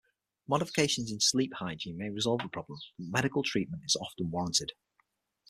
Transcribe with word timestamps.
Modifications 0.47 1.11
in 1.11 1.19
sleep 1.19 1.53
hygiene 1.59 1.95
may 1.95 2.09
resolve 2.09 2.41
the 2.41 2.49
problem, 2.49 2.79
but 2.97 3.05
medical 3.09 3.43
treatment 3.43 3.83
is 3.85 3.95
often 3.97 4.31
warranted. 4.31 4.71